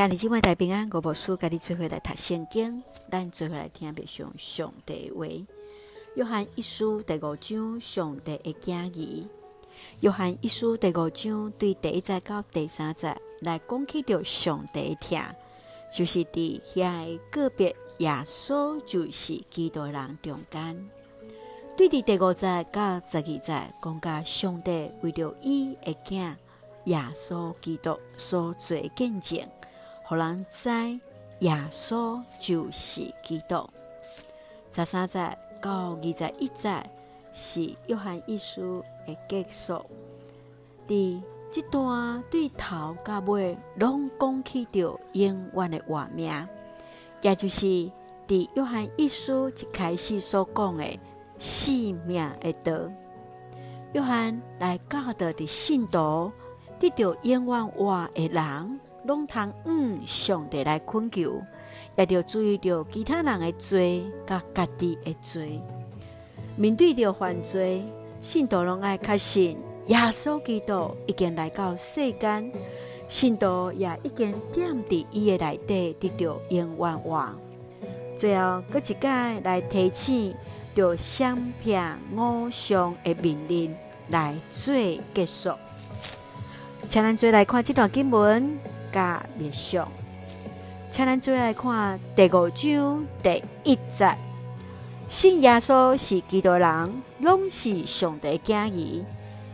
[0.00, 5.26] 兄弟姊妹大平安，我无输，甲你做伙来读圣经，咱做伙来听别上上帝话。
[6.14, 9.28] 约翰一书第五章，上帝的教义。
[10.00, 15.22] 约翰一书第五章对第一节到第三节来讲起着上帝听，
[15.94, 20.90] 就是伫遐个别耶稣就是基督人中间。
[21.76, 26.34] 对伫第五节到十二节讲甲上帝为着伊的囝
[26.86, 29.46] 耶稣基督所做见证。
[30.10, 30.68] 互人知
[31.38, 33.70] 耶稣就是基督。
[34.72, 36.82] 十三节到二十一节
[37.32, 39.86] 是约翰一书的结束。
[40.88, 46.48] 伫这段对头到尾拢讲起着永远的话命，
[47.22, 47.66] 也就是
[48.26, 50.84] 伫约翰一书一开始所讲的
[51.38, 51.72] 生
[52.04, 52.72] 命的道。
[53.92, 56.32] 约翰来教导的信徒，
[56.80, 58.80] 得到永远话的人。
[59.04, 61.42] 拢通嗯，上帝来恳求，
[61.96, 65.60] 也着注意着其他人的罪，甲家己的罪。
[66.56, 67.82] 面对着犯罪，
[68.20, 72.52] 信徒拢爱确信耶稣基督已经来到世间，
[73.08, 77.34] 信徒也已经点伫伊的内底得到永远话。
[78.16, 80.34] 最后，搁一摆来提醒
[80.74, 81.82] 着双撇
[82.14, 83.74] 五常的命令
[84.08, 84.74] 来做
[85.14, 85.50] 结束。
[86.90, 88.58] 请咱做来看这段经文。
[88.92, 89.88] 加别上，
[90.90, 94.14] 请咱做来看第五章第一节。
[95.08, 98.70] 信耶稣是基督人，拢是上帝儿。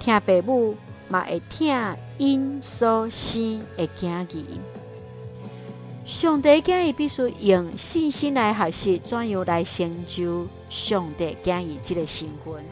[0.00, 0.76] 听父母
[1.08, 1.76] 嘛会听
[2.18, 4.26] 因所生的儿。
[6.04, 12.64] 上帝儿女必须用信心来学习，怎样来成就上帝儿女这个身份。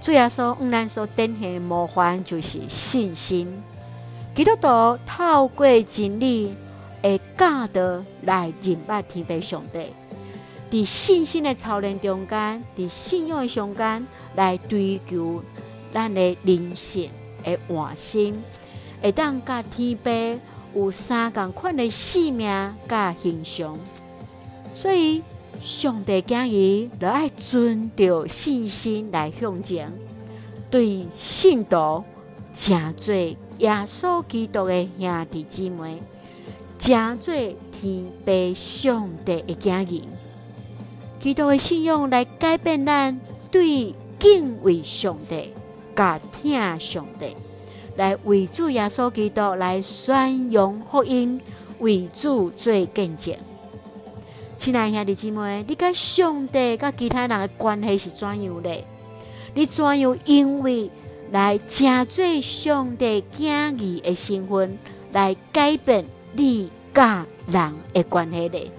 [0.00, 3.62] 主耶稣向咱所展现的模范就是信心。
[4.34, 6.54] 基督徒透过真理
[7.02, 9.86] 的教导来认识天父上帝，
[10.70, 15.42] 在信心的操练中间，在信仰的中间来追求
[15.92, 17.10] 咱的灵性
[17.44, 18.32] 的完成，
[19.02, 20.40] 会当甲天父
[20.74, 23.78] 有相同款的使命甲形象。
[24.74, 25.22] 所以，
[25.60, 29.92] 上帝讲伊就爱存着信心来向前，
[30.70, 32.02] 对信徒
[32.56, 33.36] 诚济。
[33.62, 36.02] 耶稣基督的兄弟姊妹，
[36.80, 40.02] 诚济天父上帝的家人，
[41.20, 43.20] 基督的信仰来改变咱
[43.52, 45.54] 对敬畏上帝、
[45.94, 47.36] 甲听上帝，
[47.96, 51.40] 来为主耶稣基督来宣扬福音，
[51.78, 53.32] 为主做见证。
[54.58, 58.84] 亲爱兄弟姊妹，你甲上帝、甲其他人的关系是怎样的？
[59.54, 60.90] 你怎样因为？
[61.32, 64.78] 来加做上帝儿女的身份，
[65.12, 66.04] 来改变
[66.34, 68.70] 你甲人的关系咧。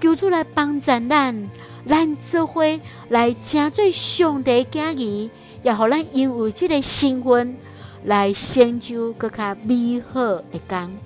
[0.00, 1.50] 求主来帮助咱，
[1.84, 2.62] 咱做伙
[3.08, 5.28] 来加做上帝儿女，
[5.64, 7.56] 也互咱因为这个身份
[8.04, 10.96] 来成就更加美好的工。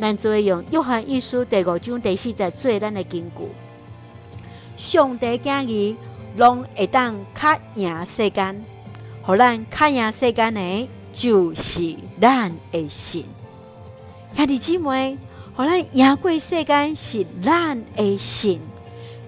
[0.00, 3.46] 咱做伙用约翰一书第五章第四节做咱的根据。
[4.74, 5.94] 上帝儿女
[6.38, 8.64] 拢会当较赢世间。
[9.28, 13.22] 互咱较赢世间的，就是咱的神。
[14.34, 15.18] 兄弟姊妹，
[15.54, 18.58] 互咱赢过世间是咱的神，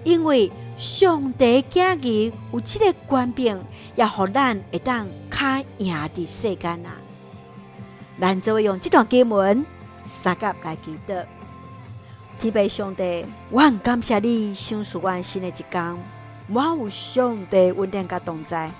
[0.03, 3.63] 因为上帝儿女有这个官兵，
[3.95, 6.97] 也互咱会当较赢伫世间啊。
[8.19, 9.63] 咱就会用这段经文
[10.03, 11.27] 三甲来记得。
[12.39, 15.97] 天父上帝，我很感谢你，赏赐我新的一天，
[16.47, 18.71] 我有上帝稳定甲同在。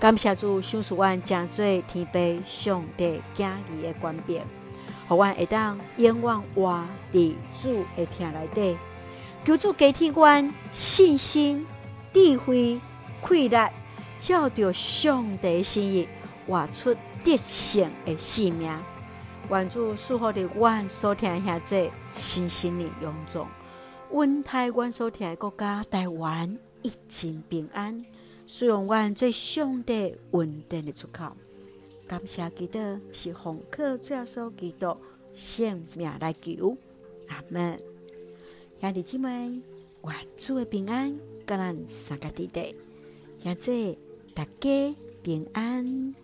[0.00, 4.42] 感谢主，赏赐我真济天父上帝儿女的权柄，
[5.08, 8.76] 互我会当永远活伫主的听内底。
[9.46, 11.66] 求主加添我信心、
[12.12, 12.78] 智慧、
[13.26, 13.56] 气力，
[14.18, 16.08] 照着上帝心意，
[16.46, 18.70] 活出得胜的生命。
[19.50, 23.46] 愿主赐福的我所听下这信心的永驻，
[24.10, 28.04] 阮台湾所听的国家台湾一尽平安。
[28.56, 31.36] 使用阮最上帝稳定的出口，
[32.06, 32.78] 感谢基督
[33.10, 34.96] 是奉靠最后所基督
[35.32, 36.76] 性命来求，
[37.26, 37.76] 阿门。
[38.80, 39.60] 兄弟姊妹，
[40.04, 42.76] 愿主的平安，甲咱三个弟弟，
[43.42, 43.96] 现在
[44.32, 46.14] 大家平安。